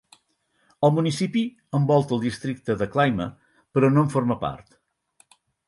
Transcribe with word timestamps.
El 0.87 0.93
municipi 0.95 1.43
envolta 1.81 2.17
el 2.17 2.25
districte 2.25 2.77
de 2.81 2.89
Clymer, 2.97 3.29
però 3.77 3.93
no 3.95 4.07
en 4.07 4.13
forma 4.17 4.41
part. 4.49 4.77